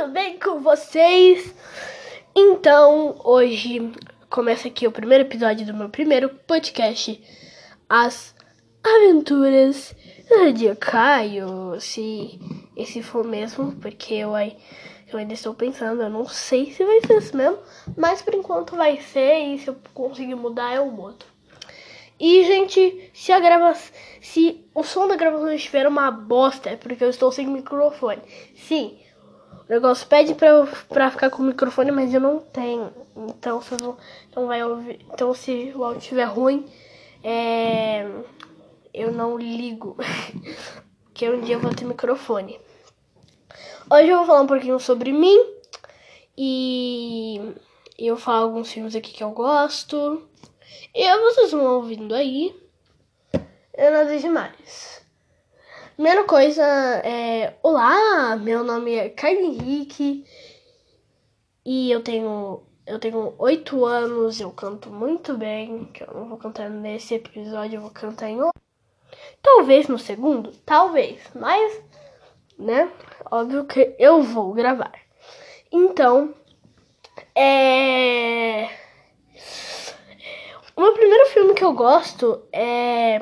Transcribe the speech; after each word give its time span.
tudo 0.00 0.12
bem 0.12 0.38
com 0.38 0.60
vocês? 0.60 1.54
Então, 2.34 3.20
hoje 3.22 3.92
começa 4.30 4.66
aqui 4.66 4.86
o 4.86 4.90
primeiro 4.92 5.24
episódio 5.24 5.66
do 5.66 5.74
meu 5.74 5.90
primeiro 5.90 6.30
podcast, 6.46 7.22
As 7.86 8.34
Aventuras 8.82 9.94
de 10.56 10.74
Caio. 10.76 11.78
Se 11.78 12.40
esse 12.74 13.02
for 13.02 13.26
mesmo, 13.26 13.72
porque 13.72 14.14
eu, 14.14 14.30
eu 15.12 15.18
ainda 15.18 15.34
estou 15.34 15.52
pensando, 15.52 16.00
eu 16.00 16.08
não 16.08 16.26
sei 16.26 16.72
se 16.72 16.82
vai 16.82 17.02
ser 17.02 17.18
isso 17.18 17.36
mesmo, 17.36 17.58
mas 17.94 18.22
por 18.22 18.32
enquanto 18.32 18.76
vai 18.76 18.98
ser 19.02 19.38
e 19.38 19.58
se 19.58 19.68
eu 19.68 19.76
conseguir 19.92 20.34
mudar 20.34 20.76
eu 20.76 20.86
mudo. 20.86 21.26
E, 22.18 22.42
gente, 22.44 23.10
se 23.12 23.32
a 23.32 23.38
gravação. 23.38 23.92
Se 24.22 24.64
o 24.74 24.82
som 24.82 25.06
da 25.06 25.16
gravação 25.16 25.52
estiver 25.52 25.86
uma 25.86 26.10
bosta, 26.10 26.70
é 26.70 26.76
porque 26.76 27.04
eu 27.04 27.10
estou 27.10 27.30
sem 27.30 27.46
microfone. 27.46 28.22
Sim, 28.54 28.98
o 29.70 29.72
negócio 29.72 30.04
pede 30.08 30.34
pra, 30.34 30.48
eu, 30.48 30.68
pra 30.88 31.12
ficar 31.12 31.30
com 31.30 31.44
o 31.44 31.46
microfone, 31.46 31.92
mas 31.92 32.12
eu 32.12 32.20
não 32.20 32.40
tenho. 32.40 32.92
Então, 33.16 33.62
se 33.62 33.72
eu, 33.80 33.96
então 34.28 34.48
vai 34.48 34.64
ouvir. 34.64 34.98
Então, 35.12 35.32
se 35.32 35.72
o 35.76 35.84
áudio 35.84 36.00
estiver 36.00 36.24
ruim, 36.24 36.68
é, 37.22 38.04
eu 38.92 39.12
não 39.12 39.38
ligo. 39.38 39.96
que 41.14 41.30
um 41.30 41.40
dia 41.40 41.54
eu 41.54 41.60
vou 41.60 41.72
ter 41.72 41.84
microfone. 41.84 42.60
Hoje 43.88 44.08
eu 44.08 44.16
vou 44.18 44.26
falar 44.26 44.40
um 44.40 44.48
pouquinho 44.48 44.80
sobre 44.80 45.12
mim. 45.12 45.38
E 46.36 47.54
eu 47.96 48.16
falar 48.16 48.38
alguns 48.38 48.72
filmes 48.72 48.96
aqui 48.96 49.12
que 49.12 49.22
eu 49.22 49.30
gosto. 49.30 50.28
E 50.92 51.16
vocês 51.18 51.52
vão 51.52 51.76
ouvindo 51.76 52.12
aí. 52.12 52.52
Eu 53.72 53.92
nada 53.92 54.18
demais. 54.18 54.99
Primeira 56.00 56.24
coisa 56.24 56.64
é. 57.04 57.58
Olá, 57.62 58.34
meu 58.34 58.64
nome 58.64 58.94
é 58.94 59.10
Caio 59.10 59.38
Henrique. 59.38 60.24
E 61.62 61.90
eu 61.90 62.02
tenho. 62.02 62.62
Eu 62.86 62.98
tenho 62.98 63.34
oito 63.36 63.84
anos, 63.84 64.40
eu 64.40 64.50
canto 64.50 64.88
muito 64.88 65.36
bem. 65.36 65.84
Que 65.92 66.02
eu 66.02 66.14
não 66.14 66.26
vou 66.26 66.38
cantar 66.38 66.70
nesse 66.70 67.16
episódio, 67.16 67.76
eu 67.76 67.82
vou 67.82 67.90
cantar 67.90 68.30
em 68.30 68.40
outro. 68.40 68.58
Talvez 69.42 69.88
no 69.88 69.98
segundo, 69.98 70.52
talvez. 70.64 71.20
Mas, 71.34 71.82
né? 72.58 72.90
Óbvio 73.30 73.66
que 73.66 73.94
eu 73.98 74.22
vou 74.22 74.54
gravar. 74.54 74.94
Então, 75.70 76.34
é. 77.36 78.70
O 80.74 80.80
meu 80.80 80.94
primeiro 80.94 81.26
filme 81.26 81.52
que 81.52 81.62
eu 81.62 81.74
gosto 81.74 82.42
é. 82.50 83.20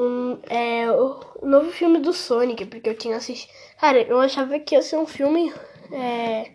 Um, 0.00 0.38
é 0.48 0.90
o 0.90 1.46
novo 1.46 1.70
filme 1.70 1.98
do 1.98 2.12
Sonic, 2.12 2.64
porque 2.64 2.88
eu 2.88 2.96
tinha 2.96 3.16
assistido. 3.16 3.52
Cara, 3.78 4.00
eu 4.00 4.18
achava 4.18 4.58
que 4.58 4.74
ia 4.74 4.80
ser 4.80 4.96
um 4.96 5.06
filme. 5.06 5.52
É, 5.92 6.50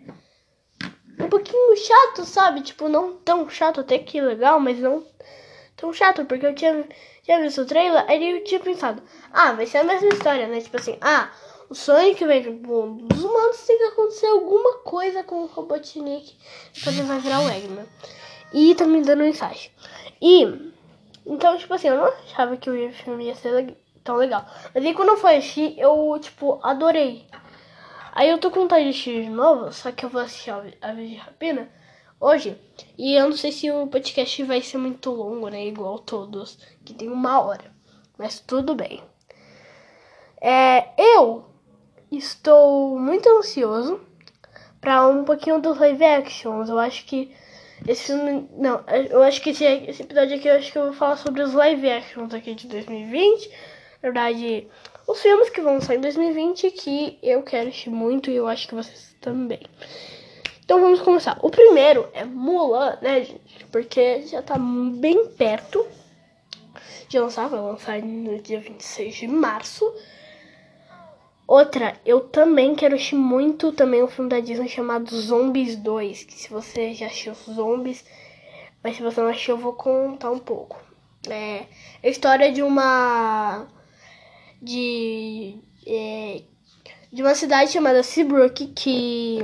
um 1.20 1.28
pouquinho 1.28 1.76
chato, 1.76 2.24
sabe? 2.24 2.60
Tipo, 2.62 2.88
não 2.88 3.14
tão 3.14 3.48
chato, 3.48 3.80
até 3.80 3.98
que 3.98 4.20
legal, 4.20 4.58
mas 4.58 4.78
não 4.78 5.04
tão 5.76 5.92
chato, 5.92 6.24
porque 6.24 6.46
eu 6.46 6.54
tinha, 6.54 6.84
tinha 7.22 7.40
visto 7.40 7.60
o 7.60 7.66
trailer, 7.66 8.04
aí 8.08 8.38
eu 8.38 8.44
tinha 8.44 8.58
pensado, 8.58 9.02
ah, 9.32 9.52
vai 9.52 9.66
ser 9.66 9.78
a 9.78 9.84
mesma 9.84 10.08
história, 10.08 10.48
né? 10.48 10.60
Tipo 10.60 10.78
assim, 10.78 10.96
ah, 11.00 11.30
o 11.68 11.74
Sonic 11.74 12.24
vem 12.24 12.50
mundo 12.50 13.06
dos 13.06 13.22
humanos, 13.22 13.64
tem 13.66 13.76
que 13.76 13.84
acontecer 13.84 14.26
alguma 14.26 14.78
coisa 14.78 15.22
com 15.22 15.42
o 15.42 15.46
Robotnik, 15.46 16.36
depois 16.74 16.98
ele 16.98 17.06
vai 17.06 17.18
virar 17.18 17.40
o 17.40 17.50
Eggman. 17.50 17.86
E 18.52 18.74
tá 18.74 18.86
me 18.86 19.02
dando 19.02 19.20
mensagem. 19.20 19.70
E, 20.20 20.72
então, 21.26 21.58
tipo 21.58 21.74
assim, 21.74 21.88
eu 21.88 21.96
não 21.96 22.06
achava 22.06 22.56
que 22.56 22.70
o 22.70 22.92
filme 22.92 23.26
ia 23.26 23.34
ser 23.34 23.76
tão 24.04 24.16
legal. 24.16 24.46
Mas 24.72 24.84
aí 24.84 24.94
quando 24.94 25.10
eu 25.10 25.16
fui 25.16 25.34
assistir, 25.34 25.78
eu, 25.78 26.16
tipo, 26.20 26.60
adorei. 26.62 27.26
Aí 28.12 28.30
eu 28.30 28.38
tô 28.38 28.50
com 28.50 28.60
vontade 28.60 28.84
de 28.84 28.90
assistir 28.90 29.24
de 29.24 29.30
novo, 29.30 29.72
só 29.72 29.90
que 29.92 30.04
eu 30.04 30.08
vou 30.08 30.22
assistir 30.22 30.50
a 30.50 30.92
Vez 30.92 31.10
de 31.10 31.16
Rapina 31.16 31.68
hoje. 32.20 32.56
E 32.96 33.14
eu 33.14 33.28
não 33.28 33.36
sei 33.36 33.52
se 33.52 33.70
o 33.70 33.86
podcast 33.88 34.42
vai 34.44 34.62
ser 34.62 34.78
muito 34.78 35.10
longo, 35.10 35.48
né? 35.48 35.66
Igual 35.66 35.98
todos, 35.98 36.58
que 36.84 36.94
tem 36.94 37.08
uma 37.10 37.40
hora. 37.40 37.70
Mas 38.16 38.40
tudo 38.40 38.74
bem. 38.74 39.02
É, 40.40 40.88
eu 40.96 41.44
estou 42.10 42.98
muito 42.98 43.28
ansioso 43.28 44.00
para 44.80 45.06
um 45.08 45.24
pouquinho 45.24 45.60
dos 45.60 45.78
live 45.78 46.04
actions. 46.04 46.68
Eu 46.68 46.78
acho 46.78 47.04
que 47.04 47.34
esse 47.86 48.06
filme. 48.06 48.48
Não, 48.56 48.84
eu 49.10 49.22
acho 49.22 49.40
que 49.40 49.50
esse, 49.50 49.64
esse 49.64 50.02
episódio 50.02 50.36
aqui 50.36 50.48
eu 50.48 50.56
acho 50.56 50.72
que 50.72 50.78
eu 50.78 50.84
vou 50.84 50.92
falar 50.92 51.16
sobre 51.16 51.42
os 51.42 51.52
live 51.52 51.90
actions 51.90 52.32
aqui 52.32 52.54
de 52.54 52.66
2020. 52.68 53.48
Na 53.48 54.10
verdade, 54.10 54.68
os 55.06 55.20
filmes 55.20 55.50
que 55.50 55.60
vão 55.60 55.80
sair 55.80 55.98
em 55.98 56.00
2020 56.00 56.70
que 56.70 57.18
eu 57.22 57.42
quero 57.42 57.68
assistir 57.68 57.90
muito 57.90 58.30
e 58.30 58.36
eu 58.36 58.46
acho 58.46 58.68
que 58.68 58.74
vocês 58.74 59.14
também. 59.20 59.60
Então 60.64 60.80
vamos 60.80 61.00
começar. 61.00 61.38
O 61.42 61.50
primeiro 61.50 62.08
é 62.12 62.24
Mulan, 62.24 62.98
né, 63.00 63.22
gente? 63.22 63.64
Porque 63.70 64.22
já 64.22 64.42
tá 64.42 64.56
bem 64.58 65.28
perto 65.28 65.86
de 67.08 67.18
lançar, 67.18 67.48
vai 67.48 67.60
lançar 67.60 68.02
no 68.02 68.40
dia 68.40 68.60
26 68.60 69.14
de 69.14 69.28
março. 69.28 69.84
Outra, 71.46 71.94
eu 72.04 72.20
também 72.20 72.74
quero 72.74 72.96
assistir 72.96 73.14
muito 73.14 73.70
também 73.70 74.02
um 74.02 74.08
filme 74.08 74.28
da 74.28 74.40
Disney 74.40 74.68
chamado 74.68 75.16
Zombies 75.16 75.76
2, 75.76 76.24
que 76.24 76.34
se 76.34 76.50
você 76.50 76.92
já 76.92 77.06
assistiu 77.06 77.34
Zombies, 77.34 78.04
mas 78.82 78.96
se 78.96 79.02
você 79.02 79.20
não 79.20 79.28
assistiu 79.28 79.54
eu 79.54 79.62
vou 79.62 79.72
contar 79.74 80.32
um 80.32 80.40
pouco. 80.40 80.76
É 81.28 81.66
a 82.02 82.08
história 82.08 82.52
de 82.52 82.62
uma 82.62 83.66
de 84.60 85.56
é, 85.86 86.42
de 87.12 87.22
uma 87.22 87.34
cidade 87.34 87.70
chamada 87.70 88.02
Seabrook 88.02 88.66
que 88.68 89.38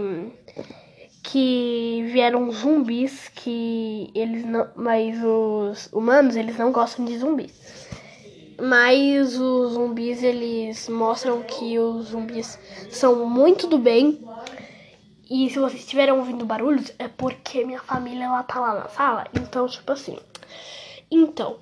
que 1.22 2.04
vieram 2.12 2.50
zumbis 2.50 3.28
que 3.28 4.10
eles 4.12 4.44
não, 4.44 4.68
mas 4.74 5.16
os 5.22 5.88
humanos 5.92 6.34
eles 6.34 6.58
não 6.58 6.72
gostam 6.72 7.04
de 7.04 7.16
zumbis. 7.16 7.52
Mas 8.64 9.40
os 9.40 9.72
zumbis, 9.72 10.22
eles 10.22 10.88
mostram 10.88 11.42
que 11.42 11.80
os 11.80 12.10
zumbis 12.10 12.56
são 12.90 13.26
muito 13.28 13.66
do 13.66 13.76
bem. 13.76 14.24
E 15.28 15.50
se 15.50 15.58
vocês 15.58 15.80
estiverem 15.80 16.14
ouvindo 16.14 16.46
barulhos, 16.46 16.92
é 16.96 17.08
porque 17.08 17.64
minha 17.64 17.80
família 17.80 18.26
ela 18.26 18.44
tá 18.44 18.60
lá 18.60 18.74
na 18.74 18.88
sala. 18.88 19.26
Então, 19.34 19.66
tipo 19.66 19.90
assim. 19.90 20.16
Então, 21.10 21.58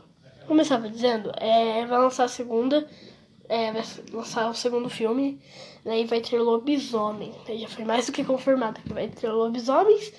como 0.47 0.61
eu 0.61 0.63
estava 0.63 0.91
dizendo, 0.91 1.33
é, 1.39 1.87
vai 1.87 1.99
lançar 1.99 2.25
a 2.25 2.29
segunda. 2.29 2.87
É, 3.49 3.73
vai 3.73 3.83
lançar 4.13 4.51
o 4.51 4.55
segundo 4.55 4.91
filme. 4.91 5.41
Daí 5.83 6.05
vai 6.05 6.21
ter 6.21 6.39
lobisomem. 6.39 7.33
Já 7.49 7.69
foi 7.69 7.87
mais 7.87 8.05
do 8.05 8.13
que 8.13 8.23
confirmado 8.23 8.79
que 8.83 8.93
vai 8.93 9.09
ter 9.09 9.31
lobisomens. 9.31 10.13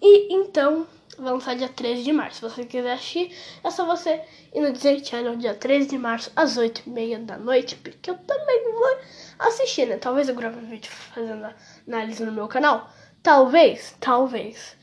E 0.00 0.34
então 0.34 0.86
vai 1.16 1.32
lançar 1.32 1.56
dia 1.56 1.68
13 1.68 2.02
de 2.02 2.12
março. 2.12 2.36
Se 2.36 2.42
você 2.42 2.64
quiser 2.64 2.92
assistir, 2.92 3.34
é 3.64 3.70
só 3.70 3.86
você 3.86 4.20
ir 4.54 4.60
no 4.60 4.72
Disney 4.72 5.04
Channel 5.04 5.36
dia 5.36 5.54
13 5.54 5.88
de 5.88 5.98
março, 5.98 6.30
às 6.34 6.56
8h30 6.56 7.24
da 7.24 7.38
noite, 7.38 7.76
porque 7.76 8.10
eu 8.10 8.18
também 8.18 8.72
vou 8.72 8.98
assistir, 9.38 9.86
né? 9.86 9.96
Talvez 9.96 10.28
eu 10.28 10.34
grave 10.34 10.58
um 10.58 10.68
vídeo 10.68 10.90
fazendo 10.90 11.48
análise 11.86 12.24
no 12.24 12.32
meu 12.32 12.48
canal. 12.48 12.90
Talvez, 13.22 13.96
talvez. 14.00 14.76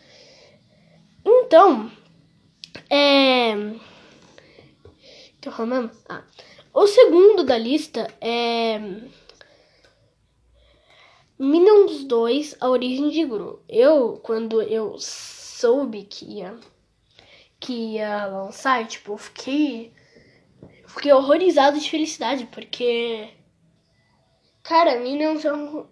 Então, 1.24 1.92
é. 2.90 3.56
Tô 5.42 5.52
falando? 5.52 5.92
Ah. 6.10 6.24
O 6.74 6.88
segundo 6.88 7.44
da 7.44 7.58
lista 7.58 8.08
é. 8.20 8.80
Minions 11.38 12.06
2, 12.06 12.58
A 12.62 12.70
Origem 12.70 13.10
de 13.10 13.26
Gru. 13.26 13.62
Eu, 13.68 14.20
quando 14.24 14.62
eu 14.62 14.98
soube 15.66 16.04
que 16.04 16.26
ia, 16.26 16.56
que 17.60 17.96
ia 17.96 18.28
lançar, 18.28 18.86
tipo, 18.88 19.14
eu 19.14 19.18
fiquei, 19.18 19.92
fiquei 20.88 21.12
horrorizado 21.12 21.80
de 21.80 21.90
felicidade, 21.90 22.46
porque, 22.52 23.30
cara, 24.62 25.00
Minions 25.00 25.44
é 25.44 25.52
um... 25.52 25.88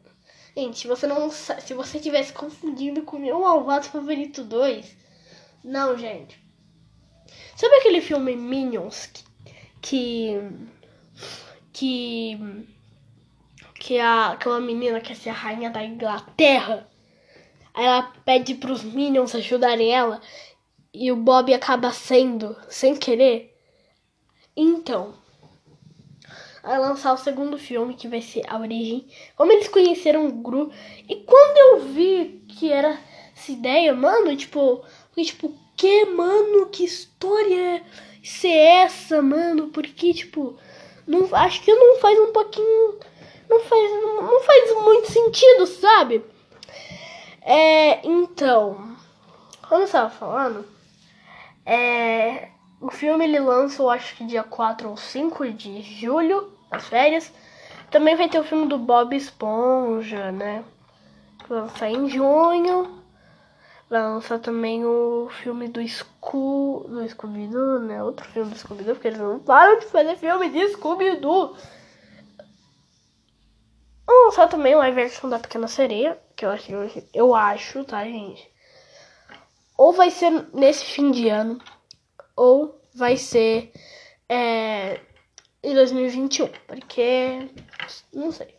Gente, 0.55 0.77
se 0.77 0.87
você 0.87 1.07
não 1.07 1.31
se 1.31 1.73
você 1.73 1.99
tivesse 1.99 2.31
confundindo 2.31 3.01
com 3.01 3.17
meu 3.17 3.39
Malvado 3.39 3.87
Favorito 3.87 4.43
2, 4.43 4.95
não, 5.63 5.97
gente. 5.97 6.39
Sabe 7.55 7.73
aquele 7.77 8.01
filme 8.01 8.35
Minions 8.35 9.11
que 9.81 10.37
que 11.73 12.37
que 13.73 13.97
a 13.97 14.33
aquela 14.33 14.59
menina 14.59 15.01
quer 15.01 15.15
ser 15.15 15.29
a 15.29 15.33
rainha 15.33 15.71
da 15.71 15.83
Inglaterra? 15.83 16.87
Aí 17.73 17.85
ela 17.85 18.03
pede 18.23 18.55
pros 18.55 18.83
Minions 18.83 19.33
ajudarem 19.33 19.93
ela 19.93 20.21
e 20.93 21.11
o 21.11 21.15
Bob 21.15 21.53
acaba 21.53 21.91
sendo, 21.91 22.55
sem 22.69 22.95
querer. 22.95 23.57
Então, 24.55 25.15
vai 26.61 26.77
lançar 26.79 27.13
o 27.13 27.17
segundo 27.17 27.57
filme, 27.57 27.95
que 27.95 28.07
vai 28.07 28.21
ser 28.21 28.43
A 28.47 28.59
Origem. 28.59 29.07
Como 29.35 29.51
eles 29.51 29.67
conheceram 29.67 30.27
o 30.27 30.31
Gru. 30.31 30.71
E 31.09 31.15
quando 31.15 31.57
eu 31.57 31.79
vi 31.93 32.43
que 32.47 32.71
era 32.71 32.99
essa 33.35 33.51
ideia, 33.51 33.93
mano, 33.93 34.35
tipo, 34.35 34.83
fiquei 35.09 35.25
tipo, 35.25 35.53
que, 35.75 36.05
mano, 36.05 36.67
que 36.67 36.83
história 36.83 37.83
é 38.43 38.81
essa, 38.83 39.21
mano? 39.21 39.69
Porque, 39.69 40.13
tipo, 40.13 40.57
não, 41.07 41.27
acho 41.33 41.61
que 41.63 41.73
não 41.73 41.99
faz 41.99 42.19
um 42.19 42.31
pouquinho 42.31 42.99
não 43.53 43.59
faz, 43.59 43.91
não 43.91 44.39
faz 44.41 44.83
muito 44.83 45.11
sentido, 45.11 45.67
sabe? 45.67 46.23
É, 47.45 48.05
então, 48.07 48.95
como 49.67 49.81
eu 49.81 49.85
estava 49.85 50.09
falando, 50.09 50.65
é, 51.65 52.49
o 52.79 52.89
filme 52.89 53.25
ele 53.25 53.39
lança, 53.39 53.81
eu 53.81 53.89
acho 53.89 54.15
que 54.15 54.25
dia 54.25 54.43
4 54.43 54.89
ou 54.89 54.97
5 54.97 55.51
de 55.51 55.81
julho, 55.81 56.51
nas 56.71 56.87
férias. 56.87 57.31
Também 57.91 58.15
vai 58.15 58.27
ter 58.27 58.39
o 58.39 58.43
filme 58.43 58.67
do 58.67 58.77
Bob 58.77 59.15
Esponja, 59.15 60.31
né? 60.31 60.63
Vai 61.47 61.61
lançar 61.61 61.89
em 61.89 62.09
junho. 62.09 63.03
Vai 63.89 64.01
lançar 64.01 64.39
também 64.39 64.83
o 64.83 65.29
filme 65.43 65.67
do 65.67 65.85
Scoo... 65.87 66.85
do 66.87 67.07
Scooby-Doo, 67.07 67.79
né? 67.79 68.03
Outro 68.03 68.25
filme 68.29 68.49
do 68.49 68.57
Scooby-Doo, 68.57 68.95
porque 68.95 69.09
eles 69.09 69.19
não 69.19 69.39
param 69.39 69.79
de 69.79 69.85
fazer 69.85 70.15
filme 70.17 70.49
de 70.49 70.69
Scooby-Doo. 70.69 71.55
Vão 74.07 74.25
lançar 74.25 74.47
também 74.47 74.75
live 74.75 74.95
versão 74.95 75.29
da 75.29 75.39
Pequena 75.39 75.67
Sereia, 75.67 76.19
que 76.35 76.45
eu 76.45 76.49
acho, 76.49 76.71
eu 77.13 77.35
acho, 77.35 77.83
tá, 77.83 78.03
gente? 78.03 78.49
Ou 79.77 79.93
vai 79.93 80.11
ser 80.11 80.31
nesse 80.53 80.85
fim 80.85 81.11
de 81.11 81.29
ano, 81.29 81.59
ou 82.35 82.79
vai 82.93 83.17
ser 83.17 83.71
é, 84.29 84.99
em 85.63 85.73
2021, 85.73 86.47
porque 86.67 87.49
não 88.13 88.31
sei. 88.31 88.55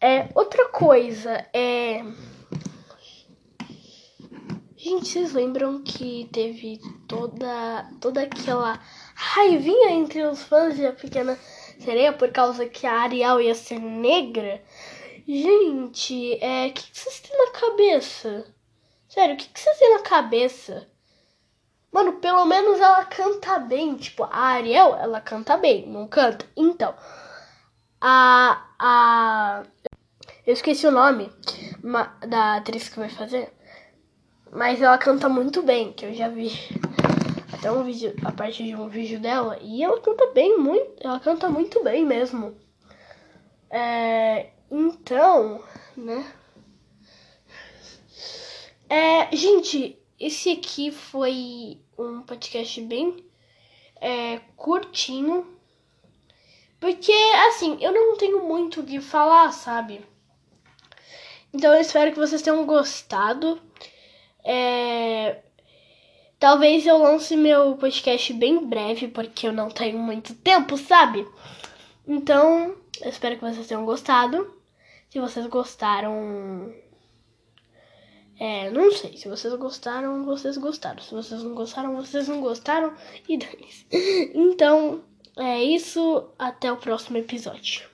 É, 0.00 0.28
outra 0.34 0.68
coisa 0.68 1.44
é. 1.52 2.04
Gente, 4.76 5.08
vocês 5.08 5.32
lembram 5.32 5.82
que 5.82 6.28
teve 6.32 6.80
toda 7.08 7.90
toda 8.00 8.22
aquela 8.22 8.80
raivinha 9.14 9.90
entre 9.90 10.22
os 10.22 10.42
fãs 10.44 10.76
de 10.76 10.86
A 10.86 10.92
Pequena 10.92 11.36
Sereia 11.80 12.12
por 12.12 12.30
causa 12.30 12.66
que 12.66 12.86
a 12.86 13.00
Ariel 13.00 13.40
ia 13.40 13.54
ser 13.56 13.80
negra? 13.80 14.62
Gente, 15.28 16.42
é, 16.42 16.68
o 16.68 16.72
que, 16.72 16.90
que 16.90 16.98
vocês 16.98 17.20
têm 17.20 17.36
na 17.36 17.50
cabeça? 17.50 18.46
Sério, 19.06 19.34
o 19.34 19.36
que, 19.36 19.46
que 19.46 19.60
vocês 19.60 19.78
têm 19.78 19.94
na 19.94 20.00
cabeça? 20.00 20.88
Mano, 21.92 22.14
pelo 22.14 22.46
menos 22.46 22.80
ela 22.80 23.04
canta 23.04 23.58
bem. 23.58 23.94
Tipo, 23.96 24.24
a 24.24 24.38
Ariel, 24.38 24.94
ela 24.96 25.20
canta 25.20 25.58
bem, 25.58 25.86
não 25.86 26.08
canta? 26.08 26.46
Então, 26.56 26.94
a. 28.00 28.68
a 28.78 29.64
eu 30.46 30.54
esqueci 30.54 30.86
o 30.86 30.90
nome 30.90 31.30
da 32.26 32.56
atriz 32.56 32.88
que 32.88 32.98
vai 32.98 33.10
fazer. 33.10 33.52
Mas 34.50 34.80
ela 34.80 34.96
canta 34.96 35.28
muito 35.28 35.62
bem, 35.62 35.92
que 35.92 36.06
eu 36.06 36.14
já 36.14 36.28
vi 36.28 36.50
até 37.52 37.70
um 37.70 37.84
vídeo, 37.84 38.14
a 38.24 38.32
parte 38.32 38.64
de 38.64 38.74
um 38.74 38.88
vídeo 38.88 39.20
dela. 39.20 39.58
E 39.60 39.84
ela 39.84 40.00
canta 40.00 40.26
bem, 40.32 40.58
muito. 40.58 41.06
Ela 41.06 41.20
canta 41.20 41.50
muito 41.50 41.84
bem 41.84 42.06
mesmo. 42.06 42.56
É, 43.70 44.52
então, 44.70 45.62
né? 45.96 46.32
É, 48.88 49.34
gente, 49.36 49.98
esse 50.18 50.50
aqui 50.50 50.90
foi 50.90 51.78
um 51.98 52.22
podcast 52.22 52.80
bem 52.82 53.24
é, 54.00 54.40
curtinho. 54.56 55.46
Porque, 56.80 57.12
assim, 57.48 57.76
eu 57.80 57.92
não 57.92 58.16
tenho 58.16 58.44
muito 58.44 58.80
o 58.80 58.84
que 58.84 59.00
falar, 59.00 59.52
sabe? 59.52 60.00
Então 61.52 61.74
eu 61.74 61.80
espero 61.80 62.12
que 62.12 62.18
vocês 62.18 62.42
tenham 62.42 62.64
gostado. 62.66 63.60
É... 64.44 65.42
Talvez 66.38 66.86
eu 66.86 66.98
lance 66.98 67.36
meu 67.36 67.76
podcast 67.76 68.32
bem 68.32 68.64
breve, 68.64 69.08
porque 69.08 69.48
eu 69.48 69.52
não 69.52 69.68
tenho 69.68 69.98
muito 69.98 70.34
tempo, 70.34 70.76
sabe? 70.76 71.26
Então, 72.06 72.76
eu 73.00 73.08
espero 73.10 73.36
que 73.36 73.44
vocês 73.44 73.66
tenham 73.66 73.84
gostado. 73.84 74.57
Se 75.10 75.18
vocês 75.20 75.46
gostaram. 75.46 76.72
É, 78.38 78.70
não 78.70 78.92
sei. 78.92 79.16
Se 79.16 79.28
vocês 79.28 79.54
gostaram, 79.54 80.24
vocês 80.24 80.56
gostaram. 80.58 81.02
Se 81.02 81.14
vocês 81.14 81.42
não 81.42 81.54
gostaram, 81.54 81.96
vocês 81.96 82.28
não 82.28 82.40
gostaram. 82.40 82.94
E 83.28 83.36
dane. 83.36 83.68
Então, 84.34 85.02
é 85.36 85.62
isso. 85.62 86.30
Até 86.38 86.70
o 86.70 86.76
próximo 86.76 87.18
episódio. 87.18 87.88